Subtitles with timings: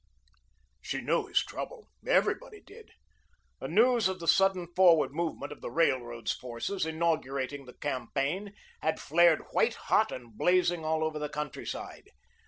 [0.81, 1.85] She knew his trouble.
[2.07, 2.89] Everybody did.
[3.59, 8.99] The news of the sudden forward movement of the Railroad's forces, inaugurating the campaign, had
[8.99, 12.09] flared white hot and blazing all over the country side.